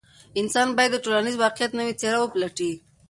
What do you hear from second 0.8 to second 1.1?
د